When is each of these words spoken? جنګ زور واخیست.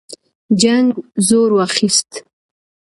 جنګ 0.61 0.89
زور 1.27 1.49
واخیست. 1.55 2.09